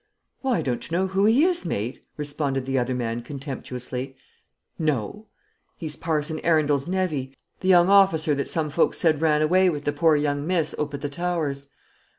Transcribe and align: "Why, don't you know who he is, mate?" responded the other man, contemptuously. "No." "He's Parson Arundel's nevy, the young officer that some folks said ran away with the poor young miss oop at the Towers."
"Why, 0.39 0.63
don't 0.63 0.89
you 0.89 0.97
know 0.97 1.05
who 1.09 1.25
he 1.25 1.43
is, 1.45 1.63
mate?" 1.63 2.03
responded 2.17 2.63
the 2.63 2.79
other 2.79 2.95
man, 2.95 3.21
contemptuously. 3.21 4.15
"No." 4.79 5.27
"He's 5.77 5.95
Parson 5.95 6.39
Arundel's 6.39 6.87
nevy, 6.87 7.37
the 7.59 7.67
young 7.67 7.87
officer 7.87 8.33
that 8.33 8.49
some 8.49 8.71
folks 8.71 8.97
said 8.97 9.21
ran 9.21 9.43
away 9.43 9.69
with 9.69 9.85
the 9.85 9.93
poor 9.93 10.15
young 10.15 10.47
miss 10.47 10.73
oop 10.79 10.95
at 10.95 11.01
the 11.01 11.07
Towers." 11.09 11.67